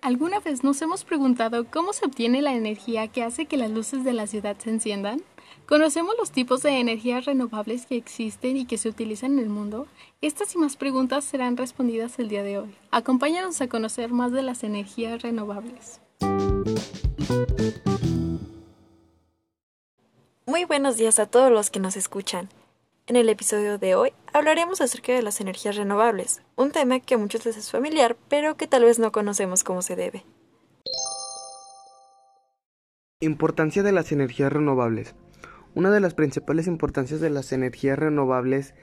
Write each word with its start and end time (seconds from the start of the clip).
¿Alguna 0.00 0.38
vez 0.38 0.62
nos 0.62 0.80
hemos 0.80 1.02
preguntado 1.04 1.66
cómo 1.68 1.92
se 1.92 2.06
obtiene 2.06 2.40
la 2.40 2.54
energía 2.54 3.08
que 3.08 3.24
hace 3.24 3.46
que 3.46 3.56
las 3.56 3.70
luces 3.70 4.04
de 4.04 4.12
la 4.12 4.28
ciudad 4.28 4.56
se 4.56 4.70
enciendan? 4.70 5.22
¿Conocemos 5.66 6.14
los 6.16 6.30
tipos 6.30 6.62
de 6.62 6.78
energías 6.78 7.24
renovables 7.24 7.84
que 7.84 7.96
existen 7.96 8.56
y 8.56 8.64
que 8.64 8.78
se 8.78 8.88
utilizan 8.88 9.32
en 9.32 9.38
el 9.40 9.48
mundo? 9.48 9.88
Estas 10.20 10.54
y 10.54 10.58
más 10.58 10.76
preguntas 10.76 11.24
serán 11.24 11.56
respondidas 11.56 12.18
el 12.20 12.28
día 12.28 12.44
de 12.44 12.58
hoy. 12.58 12.74
Acompáñanos 12.92 13.60
a 13.60 13.68
conocer 13.68 14.12
más 14.12 14.30
de 14.30 14.42
las 14.42 14.62
energías 14.62 15.20
renovables. 15.20 16.00
Muy 20.46 20.64
buenos 20.64 20.96
días 20.96 21.18
a 21.18 21.26
todos 21.26 21.50
los 21.50 21.70
que 21.70 21.80
nos 21.80 21.96
escuchan. 21.96 22.48
En 23.08 23.16
el 23.16 23.30
episodio 23.30 23.78
de 23.78 23.94
hoy 23.94 24.12
hablaremos 24.34 24.82
acerca 24.82 25.14
de 25.14 25.22
las 25.22 25.40
energías 25.40 25.76
renovables, 25.76 26.42
un 26.56 26.72
tema 26.72 27.00
que 27.00 27.14
a 27.14 27.18
muchos 27.18 27.46
les 27.46 27.56
es 27.56 27.70
familiar, 27.70 28.18
pero 28.28 28.58
que 28.58 28.66
tal 28.66 28.84
vez 28.84 28.98
no 28.98 29.12
conocemos 29.12 29.64
cómo 29.64 29.80
se 29.80 29.96
debe. 29.96 30.26
Importancia 33.20 33.82
de 33.82 33.92
las 33.92 34.12
energías 34.12 34.52
renovables. 34.52 35.14
Una 35.74 35.90
de 35.90 36.00
las 36.00 36.12
principales 36.12 36.66
importancias 36.66 37.22
de 37.22 37.30
las 37.30 37.50
energías 37.52 37.98
renovables 37.98 38.74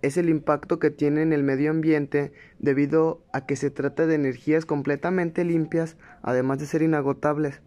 es 0.00 0.16
el 0.16 0.30
impacto 0.30 0.78
que 0.78 0.90
tiene 0.90 1.20
en 1.20 1.34
el 1.34 1.42
medio 1.42 1.70
ambiente 1.70 2.32
debido 2.58 3.22
a 3.34 3.44
que 3.44 3.54
se 3.54 3.70
trata 3.70 4.06
de 4.06 4.14
energías 4.14 4.64
completamente 4.64 5.44
limpias, 5.44 5.98
además 6.22 6.58
de 6.58 6.64
ser 6.64 6.80
inagotables. 6.80 7.60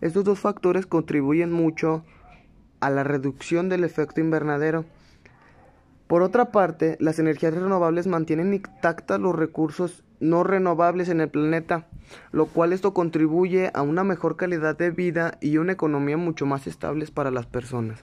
Estos 0.00 0.24
dos 0.24 0.38
factores 0.38 0.86
contribuyen 0.86 1.52
mucho 1.52 2.06
a 2.80 2.88
la 2.88 3.04
reducción 3.04 3.68
del 3.68 3.84
efecto 3.84 4.22
invernadero 4.22 4.86
por 6.08 6.22
otra 6.22 6.50
parte, 6.52 6.96
las 7.00 7.18
energías 7.18 7.52
renovables 7.52 8.06
mantienen 8.06 8.54
intactas 8.54 9.20
los 9.20 9.36
recursos 9.36 10.04
no 10.20 10.42
renovables 10.42 11.10
en 11.10 11.20
el 11.20 11.28
planeta, 11.28 11.86
lo 12.32 12.46
cual 12.46 12.72
esto 12.72 12.94
contribuye 12.94 13.70
a 13.74 13.82
una 13.82 14.04
mejor 14.04 14.36
calidad 14.36 14.76
de 14.76 14.90
vida 14.90 15.36
y 15.42 15.58
una 15.58 15.72
economía 15.72 16.16
mucho 16.16 16.46
más 16.46 16.66
estable 16.66 17.06
para 17.08 17.30
las 17.30 17.44
personas. 17.44 18.02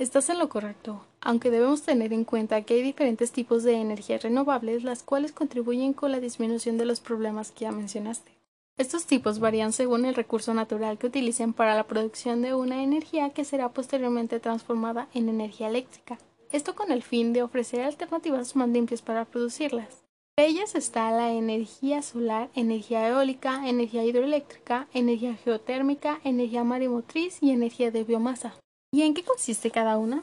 Estás 0.00 0.28
en 0.28 0.40
lo 0.40 0.48
correcto, 0.48 1.06
aunque 1.20 1.52
debemos 1.52 1.82
tener 1.82 2.12
en 2.12 2.24
cuenta 2.24 2.62
que 2.62 2.74
hay 2.74 2.82
diferentes 2.82 3.30
tipos 3.30 3.62
de 3.62 3.74
energías 3.74 4.24
renovables 4.24 4.82
las 4.82 5.04
cuales 5.04 5.30
contribuyen 5.30 5.92
con 5.92 6.10
la 6.10 6.18
disminución 6.18 6.78
de 6.78 6.84
los 6.84 6.98
problemas 6.98 7.52
que 7.52 7.60
ya 7.60 7.70
mencionaste. 7.70 8.32
Estos 8.76 9.06
tipos 9.06 9.38
varían 9.38 9.72
según 9.72 10.04
el 10.04 10.16
recurso 10.16 10.52
natural 10.52 10.98
que 10.98 11.06
utilicen 11.06 11.52
para 11.52 11.76
la 11.76 11.84
producción 11.84 12.42
de 12.42 12.56
una 12.56 12.82
energía 12.82 13.30
que 13.30 13.44
será 13.44 13.68
posteriormente 13.68 14.40
transformada 14.40 15.06
en 15.14 15.28
energía 15.28 15.68
eléctrica 15.68 16.18
esto 16.54 16.76
con 16.76 16.92
el 16.92 17.02
fin 17.02 17.32
de 17.32 17.42
ofrecer 17.42 17.82
alternativas 17.82 18.54
más 18.54 18.68
limpias 18.68 19.02
para 19.02 19.24
producirlas. 19.24 20.04
Entre 20.36 20.52
ellas 20.52 20.76
está 20.76 21.10
la 21.10 21.32
energía 21.32 22.00
solar, 22.00 22.48
energía 22.54 23.08
eólica, 23.08 23.68
energía 23.68 24.04
hidroeléctrica, 24.04 24.86
energía 24.94 25.34
geotérmica, 25.34 26.20
energía 26.22 26.62
marimotriz 26.62 27.38
y 27.40 27.50
energía 27.50 27.90
de 27.90 28.04
biomasa. 28.04 28.54
¿Y 28.92 29.02
en 29.02 29.14
qué 29.14 29.24
consiste 29.24 29.72
cada 29.72 29.98
una? 29.98 30.22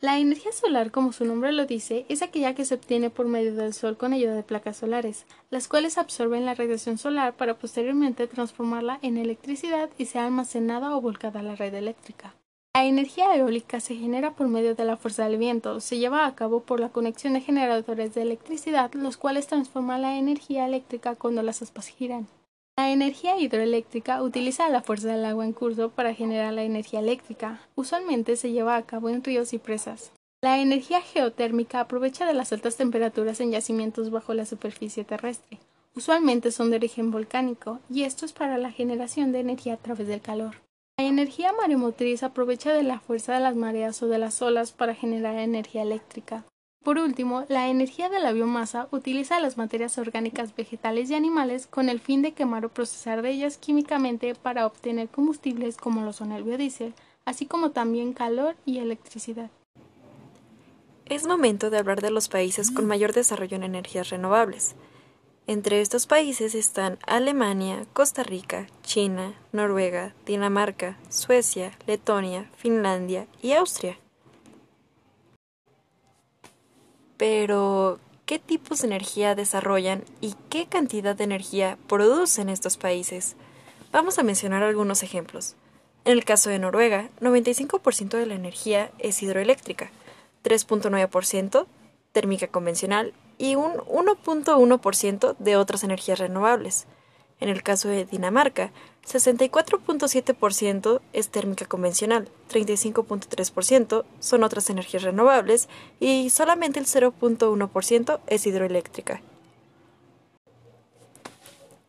La 0.00 0.18
energía 0.18 0.50
solar, 0.50 0.90
como 0.90 1.12
su 1.12 1.24
nombre 1.24 1.52
lo 1.52 1.64
dice, 1.64 2.06
es 2.08 2.22
aquella 2.22 2.56
que 2.56 2.64
se 2.64 2.74
obtiene 2.74 3.10
por 3.10 3.26
medio 3.26 3.54
del 3.54 3.72
Sol 3.72 3.96
con 3.96 4.12
ayuda 4.12 4.34
de 4.34 4.42
placas 4.42 4.78
solares, 4.78 5.26
las 5.50 5.68
cuales 5.68 5.96
absorben 5.96 6.44
la 6.44 6.54
radiación 6.54 6.98
solar 6.98 7.36
para 7.36 7.56
posteriormente 7.56 8.26
transformarla 8.26 8.98
en 9.02 9.16
electricidad 9.16 9.90
y 9.96 10.06
sea 10.06 10.24
almacenada 10.24 10.96
o 10.96 11.00
volcada 11.00 11.38
a 11.38 11.44
la 11.44 11.54
red 11.54 11.74
eléctrica. 11.74 12.34
La 12.78 12.84
energía 12.84 13.34
eólica 13.34 13.80
se 13.80 13.96
genera 13.96 14.36
por 14.36 14.46
medio 14.46 14.76
de 14.76 14.84
la 14.84 14.96
fuerza 14.96 15.24
del 15.24 15.36
viento. 15.36 15.80
Se 15.80 15.98
lleva 15.98 16.26
a 16.26 16.36
cabo 16.36 16.60
por 16.60 16.78
la 16.78 16.90
conexión 16.90 17.32
de 17.32 17.40
generadores 17.40 18.14
de 18.14 18.22
electricidad, 18.22 18.92
los 18.94 19.16
cuales 19.16 19.48
transforman 19.48 20.02
la 20.02 20.16
energía 20.16 20.64
eléctrica 20.64 21.16
cuando 21.16 21.42
las 21.42 21.60
aspas 21.60 21.88
giran. 21.88 22.28
La 22.76 22.92
energía 22.92 23.36
hidroeléctrica 23.36 24.22
utiliza 24.22 24.68
la 24.68 24.80
fuerza 24.80 25.08
del 25.08 25.24
agua 25.24 25.44
en 25.44 25.54
curso 25.54 25.90
para 25.90 26.14
generar 26.14 26.52
la 26.52 26.62
energía 26.62 27.00
eléctrica. 27.00 27.60
Usualmente 27.74 28.36
se 28.36 28.52
lleva 28.52 28.76
a 28.76 28.86
cabo 28.86 29.08
en 29.08 29.24
ríos 29.24 29.52
y 29.52 29.58
presas. 29.58 30.12
La 30.40 30.60
energía 30.60 31.00
geotérmica 31.00 31.80
aprovecha 31.80 32.26
de 32.26 32.34
las 32.34 32.52
altas 32.52 32.76
temperaturas 32.76 33.40
en 33.40 33.50
yacimientos 33.50 34.12
bajo 34.12 34.34
la 34.34 34.46
superficie 34.46 35.02
terrestre. 35.02 35.58
Usualmente 35.96 36.52
son 36.52 36.70
de 36.70 36.76
origen 36.76 37.10
volcánico, 37.10 37.80
y 37.90 38.04
esto 38.04 38.24
es 38.24 38.32
para 38.32 38.56
la 38.56 38.70
generación 38.70 39.32
de 39.32 39.40
energía 39.40 39.74
a 39.74 39.78
través 39.78 40.06
del 40.06 40.20
calor. 40.20 40.67
La 40.98 41.04
energía 41.04 41.52
maremotriz 41.52 42.24
aprovecha 42.24 42.72
de 42.72 42.82
la 42.82 42.98
fuerza 42.98 43.32
de 43.32 43.38
las 43.38 43.54
mareas 43.54 44.02
o 44.02 44.08
de 44.08 44.18
las 44.18 44.42
olas 44.42 44.72
para 44.72 44.96
generar 44.96 45.38
energía 45.38 45.82
eléctrica. 45.82 46.44
Por 46.82 46.98
último, 46.98 47.44
la 47.48 47.68
energía 47.68 48.08
de 48.08 48.18
la 48.18 48.32
biomasa 48.32 48.88
utiliza 48.90 49.38
las 49.38 49.56
materias 49.56 49.96
orgánicas 49.96 50.56
vegetales 50.56 51.08
y 51.08 51.14
animales 51.14 51.68
con 51.68 51.88
el 51.88 52.00
fin 52.00 52.20
de 52.22 52.32
quemar 52.32 52.64
o 52.64 52.70
procesar 52.70 53.22
de 53.22 53.30
ellas 53.30 53.58
químicamente 53.58 54.34
para 54.34 54.66
obtener 54.66 55.08
combustibles 55.08 55.76
como 55.76 56.02
lo 56.02 56.12
son 56.12 56.32
el 56.32 56.42
biodiesel, 56.42 56.94
así 57.24 57.46
como 57.46 57.70
también 57.70 58.12
calor 58.12 58.56
y 58.66 58.78
electricidad. 58.78 59.50
Es 61.04 61.28
momento 61.28 61.70
de 61.70 61.78
hablar 61.78 62.00
de 62.00 62.10
los 62.10 62.28
países 62.28 62.72
con 62.72 62.86
mayor 62.86 63.12
desarrollo 63.12 63.54
en 63.54 63.62
energías 63.62 64.10
renovables. 64.10 64.74
Entre 65.48 65.80
estos 65.80 66.06
países 66.06 66.54
están 66.54 66.98
Alemania, 67.06 67.86
Costa 67.94 68.22
Rica, 68.22 68.66
China, 68.82 69.32
Noruega, 69.50 70.14
Dinamarca, 70.26 70.98
Suecia, 71.08 71.72
Letonia, 71.86 72.50
Finlandia 72.58 73.26
y 73.40 73.52
Austria. 73.52 73.98
Pero, 77.16 77.98
¿qué 78.26 78.38
tipos 78.38 78.82
de 78.82 78.88
energía 78.88 79.34
desarrollan 79.34 80.04
y 80.20 80.34
qué 80.50 80.66
cantidad 80.66 81.16
de 81.16 81.24
energía 81.24 81.78
producen 81.86 82.50
estos 82.50 82.76
países? 82.76 83.34
Vamos 83.90 84.18
a 84.18 84.24
mencionar 84.24 84.62
algunos 84.62 85.02
ejemplos. 85.02 85.56
En 86.04 86.12
el 86.12 86.26
caso 86.26 86.50
de 86.50 86.58
Noruega, 86.58 87.08
95% 87.22 88.18
de 88.18 88.26
la 88.26 88.34
energía 88.34 88.90
es 88.98 89.22
hidroeléctrica, 89.22 89.90
3.9% 90.44 91.66
térmica 92.12 92.48
convencional 92.48 93.14
y 93.38 93.54
un 93.54 93.74
1.1% 93.74 95.36
de 95.38 95.56
otras 95.56 95.84
energías 95.84 96.18
renovables. 96.18 96.86
En 97.40 97.48
el 97.48 97.62
caso 97.62 97.88
de 97.88 98.04
Dinamarca, 98.04 98.72
64.7% 99.06 101.00
es 101.12 101.28
térmica 101.30 101.66
convencional, 101.66 102.28
35.3% 102.52 104.04
son 104.18 104.42
otras 104.42 104.68
energías 104.70 105.04
renovables 105.04 105.68
y 106.00 106.30
solamente 106.30 106.80
el 106.80 106.86
0.1% 106.86 108.20
es 108.26 108.46
hidroeléctrica. 108.46 109.22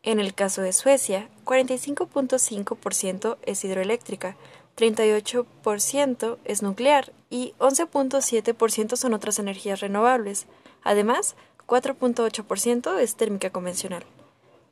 En 0.04 0.20
el 0.20 0.34
caso 0.34 0.62
de 0.62 0.72
Suecia, 0.72 1.30
45.5% 1.46 3.38
es 3.42 3.66
hidroeléctrica, 3.66 4.38
38% 4.78 6.38
es 6.46 6.62
nuclear 6.62 7.12
y 7.30 7.54
11.7% 7.60 8.96
son 8.96 9.14
otras 9.14 9.40
energías 9.40 9.82
renovables. 9.82 10.48
Además, 10.84 11.36
4.8% 11.68 12.98
es 13.00 13.16
térmica 13.16 13.50
convencional. 13.52 14.04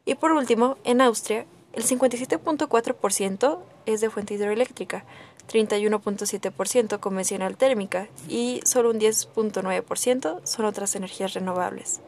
Y 0.05 0.15
por 0.15 0.31
último, 0.31 0.77
en 0.83 1.01
Austria, 1.01 1.45
el 1.73 1.83
57.4% 1.83 3.59
es 3.85 4.01
de 4.01 4.09
fuente 4.09 4.33
hidroeléctrica, 4.33 5.05
31.7% 5.47 6.99
convencional 6.99 7.57
térmica 7.57 8.07
y 8.27 8.61
solo 8.65 8.89
un 8.89 8.99
10.9% 8.99 10.41
son 10.43 10.65
otras 10.65 10.95
energías 10.95 11.33
renovables. 11.33 12.01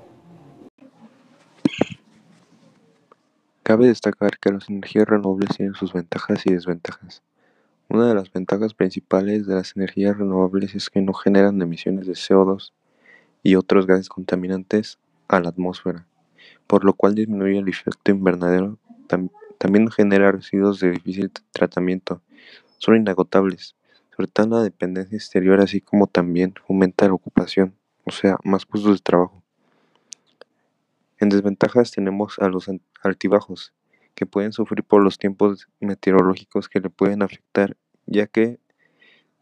Cabe 3.64 3.88
destacar 3.88 4.40
que 4.40 4.52
las 4.52 4.70
energías 4.70 5.08
renovables 5.08 5.56
tienen 5.56 5.76
sus 5.76 5.94
ventajas 5.94 6.44
y 6.46 6.54
desventajas. 6.54 7.22
Una 7.88 8.08
de 8.08 8.16
las 8.16 8.32
ventajas 8.32 8.74
principales 8.74 9.46
de 9.46 9.56
las 9.56 9.76
energías 9.76 10.18
renovables 10.18 10.74
es 10.74 10.90
que 10.90 11.02
no 11.02 11.14
generan 11.14 11.62
emisiones 11.62 12.08
de 12.08 12.14
CO2 12.14 12.72
y 13.44 13.56
otros 13.56 13.88
gases 13.88 14.10
contaminantes 14.10 15.00
a 15.28 15.40
la 15.40 15.50
atmósfera, 15.50 16.08
por 16.68 16.84
lo 16.84 16.94
cual 16.94 17.16
disminuye 17.16 17.58
el 17.58 17.68
efecto 17.68 18.12
invernadero. 18.12 18.78
también 19.58 19.90
genera 19.92 20.32
residuos 20.32 20.80
de 20.80 20.92
difícil 20.92 21.32
tratamiento, 21.52 22.22
son 22.78 22.96
inagotables, 22.96 23.76
todo 24.28 24.48
la 24.48 24.64
dependencia 24.64 25.16
exterior, 25.16 25.62
así 25.62 25.82
como 25.82 26.08
también 26.08 26.54
fomenta 26.68 27.08
la 27.08 27.14
ocupación, 27.14 27.76
o 28.06 28.12
sea, 28.12 28.38
más 28.44 28.66
puestos 28.66 28.98
de 28.98 29.02
trabajo. 29.02 29.44
En 31.20 31.30
desventajas 31.30 31.92
tenemos 31.92 32.40
a 32.40 32.50
los 32.50 32.70
altibajos, 33.04 33.74
que 34.16 34.26
pueden 34.26 34.52
sufrir 34.52 34.84
por 34.84 35.02
los 35.02 35.18
tiempos 35.18 35.70
meteorológicos 35.80 36.68
que 36.68 36.80
le 36.80 36.90
pueden 36.90 37.22
afectar, 37.22 37.78
ya 38.06 38.28
que 38.28 38.60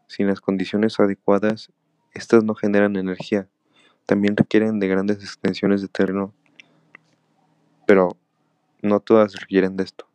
sin 0.06 0.28
las 0.28 0.40
condiciones 0.40 1.00
adecuadas, 1.00 1.72
estas 2.12 2.44
no 2.44 2.54
generan 2.54 2.96
energía. 2.96 3.48
También 4.08 4.38
requieren 4.38 4.80
de 4.80 4.88
grandes 4.88 5.18
extensiones 5.18 5.82
de 5.82 5.88
terreno, 5.88 6.32
pero 7.86 8.16
no 8.80 9.00
todas 9.00 9.38
requieren 9.38 9.76
de 9.76 9.84
esto, 9.84 10.06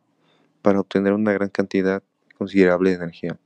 para 0.62 0.80
obtener 0.80 1.12
una 1.12 1.32
gran 1.32 1.48
cantidad 1.48 2.02
considerable 2.36 2.90
de 2.90 2.96
energía, 2.96 3.38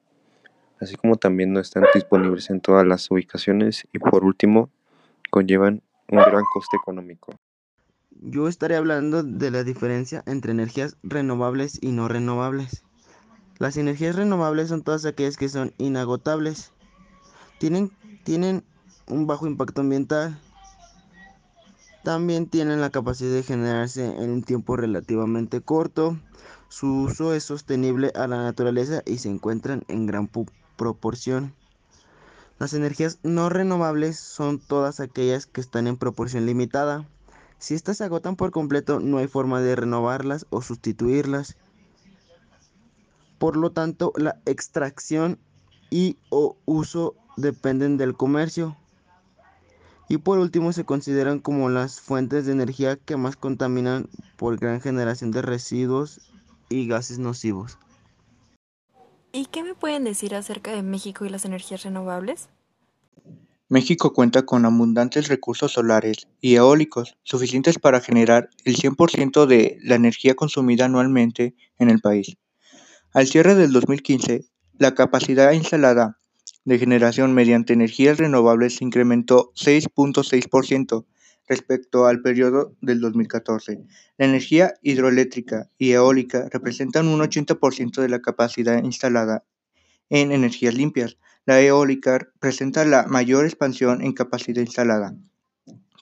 así 0.80 0.96
como 0.96 1.16
también 1.16 1.52
no 1.52 1.60
están 1.60 1.84
disponibles 1.92 2.48
en 2.48 2.62
todas 2.62 2.86
las 2.86 3.10
ubicaciones 3.10 3.86
y 3.92 3.98
por 3.98 4.24
último, 4.24 4.70
conllevan 5.30 5.82
un 6.08 6.18
gran 6.18 6.44
coste 6.50 6.78
económico. 6.78 7.34
Yo 8.12 8.48
estaré 8.48 8.76
hablando 8.76 9.22
de 9.22 9.50
la 9.50 9.64
diferencia 9.64 10.22
entre 10.24 10.52
energías 10.52 10.96
renovables 11.02 11.78
y 11.82 11.92
no 11.92 12.08
renovables. 12.08 12.84
Las 13.58 13.76
energías 13.76 14.16
renovables 14.16 14.70
son 14.70 14.82
todas 14.82 15.04
aquellas 15.04 15.36
que 15.36 15.50
son 15.50 15.74
inagotables. 15.76 16.72
Tienen, 17.58 17.90
tienen 18.24 18.64
un 19.08 19.26
bajo 19.26 19.46
impacto 19.46 19.80
ambiental. 19.80 20.38
También 22.04 22.46
tienen 22.46 22.80
la 22.80 22.90
capacidad 22.90 23.32
de 23.32 23.42
generarse 23.42 24.04
en 24.04 24.30
un 24.30 24.42
tiempo 24.42 24.76
relativamente 24.76 25.60
corto. 25.60 26.18
Su 26.68 27.02
uso 27.02 27.34
es 27.34 27.44
sostenible 27.44 28.12
a 28.14 28.26
la 28.26 28.42
naturaleza 28.42 29.02
y 29.04 29.18
se 29.18 29.28
encuentran 29.28 29.84
en 29.88 30.06
gran 30.06 30.30
proporción. 30.76 31.54
Las 32.58 32.74
energías 32.74 33.18
no 33.22 33.48
renovables 33.48 34.18
son 34.18 34.58
todas 34.58 35.00
aquellas 35.00 35.46
que 35.46 35.60
están 35.60 35.86
en 35.86 35.96
proporción 35.96 36.46
limitada. 36.46 37.06
Si 37.58 37.74
éstas 37.74 37.98
se 37.98 38.04
agotan 38.04 38.36
por 38.36 38.50
completo, 38.50 39.00
no 39.00 39.18
hay 39.18 39.28
forma 39.28 39.60
de 39.60 39.76
renovarlas 39.76 40.46
o 40.50 40.62
sustituirlas. 40.62 41.56
Por 43.38 43.56
lo 43.56 43.70
tanto, 43.70 44.12
la 44.16 44.40
extracción 44.46 45.38
y 45.90 46.18
o 46.30 46.56
uso 46.64 47.14
dependen 47.36 47.96
del 47.96 48.16
comercio. 48.16 48.76
Y 50.08 50.18
por 50.18 50.38
último, 50.38 50.72
se 50.72 50.84
consideran 50.84 51.40
como 51.40 51.68
las 51.68 52.00
fuentes 52.00 52.46
de 52.46 52.52
energía 52.52 52.96
que 52.96 53.16
más 53.16 53.36
contaminan 53.36 54.08
por 54.36 54.58
gran 54.58 54.80
generación 54.80 55.30
de 55.30 55.42
residuos 55.42 56.20
y 56.70 56.86
gases 56.86 57.18
nocivos. 57.18 57.78
¿Y 59.32 59.46
qué 59.46 59.62
me 59.62 59.74
pueden 59.74 60.04
decir 60.04 60.34
acerca 60.34 60.72
de 60.72 60.82
México 60.82 61.26
y 61.26 61.28
las 61.28 61.44
energías 61.44 61.82
renovables? 61.82 62.48
México 63.68 64.14
cuenta 64.14 64.46
con 64.46 64.64
abundantes 64.64 65.28
recursos 65.28 65.72
solares 65.72 66.26
y 66.40 66.54
eólicos 66.54 67.18
suficientes 67.22 67.78
para 67.78 68.00
generar 68.00 68.48
el 68.64 68.76
100% 68.76 69.44
de 69.44 69.78
la 69.82 69.94
energía 69.94 70.34
consumida 70.34 70.86
anualmente 70.86 71.54
en 71.78 71.90
el 71.90 72.00
país. 72.00 72.38
Al 73.12 73.26
cierre 73.26 73.54
del 73.54 73.72
2015, 73.72 74.46
la 74.78 74.94
capacidad 74.94 75.52
instalada 75.52 76.18
de 76.68 76.78
generación 76.78 77.32
mediante 77.32 77.72
energías 77.72 78.18
renovables 78.18 78.76
se 78.76 78.84
incrementó 78.84 79.52
6.6% 79.54 81.06
respecto 81.48 82.04
al 82.04 82.20
periodo 82.20 82.76
del 82.82 83.00
2014. 83.00 83.80
La 84.18 84.26
energía 84.26 84.74
hidroeléctrica 84.82 85.70
y 85.78 85.92
eólica 85.92 86.46
representan 86.52 87.08
un 87.08 87.20
80% 87.20 88.02
de 88.02 88.10
la 88.10 88.20
capacidad 88.20 88.84
instalada 88.84 89.44
en 90.10 90.30
energías 90.30 90.74
limpias. 90.74 91.16
La 91.46 91.58
eólica 91.58 92.28
presenta 92.38 92.84
la 92.84 93.04
mayor 93.04 93.46
expansión 93.46 94.02
en 94.02 94.12
capacidad 94.12 94.60
instalada, 94.60 95.16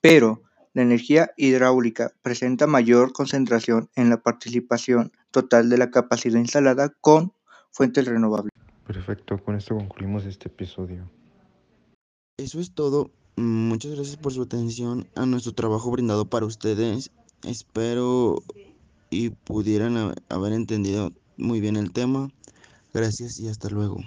pero 0.02 0.42
la 0.74 0.82
energía 0.82 1.30
hidráulica 1.36 2.10
presenta 2.22 2.66
mayor 2.66 3.12
concentración 3.12 3.88
en 3.94 4.10
la 4.10 4.20
participación 4.20 5.12
total 5.30 5.68
de 5.68 5.78
la 5.78 5.92
capacidad 5.92 6.40
instalada 6.40 6.92
con 7.00 7.34
fuentes 7.70 8.04
renovables. 8.06 8.55
Perfecto, 8.86 9.42
con 9.42 9.56
esto 9.56 9.74
concluimos 9.74 10.24
este 10.24 10.48
episodio. 10.48 11.10
Eso 12.38 12.60
es 12.60 12.70
todo. 12.72 13.10
Muchas 13.36 13.94
gracias 13.94 14.16
por 14.16 14.32
su 14.32 14.42
atención 14.42 15.08
a 15.14 15.26
nuestro 15.26 15.52
trabajo 15.52 15.90
brindado 15.90 16.24
para 16.26 16.46
ustedes. 16.46 17.10
Espero 17.42 18.42
y 19.10 19.30
pudieran 19.30 20.14
haber 20.28 20.52
entendido 20.52 21.12
muy 21.36 21.60
bien 21.60 21.76
el 21.76 21.92
tema. 21.92 22.30
Gracias 22.94 23.40
y 23.40 23.48
hasta 23.48 23.68
luego. 23.68 23.98